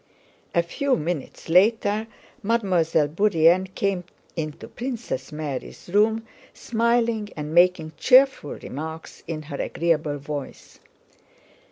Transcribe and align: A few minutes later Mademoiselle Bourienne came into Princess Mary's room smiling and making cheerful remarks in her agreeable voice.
A 0.55 0.63
few 0.63 0.97
minutes 0.97 1.47
later 1.47 2.07
Mademoiselle 2.41 3.07
Bourienne 3.09 3.67
came 3.75 4.03
into 4.35 4.67
Princess 4.67 5.31
Mary's 5.31 5.91
room 5.93 6.25
smiling 6.55 7.29
and 7.37 7.53
making 7.53 7.91
cheerful 7.97 8.55
remarks 8.63 9.21
in 9.27 9.43
her 9.43 9.57
agreeable 9.61 10.17
voice. 10.17 10.79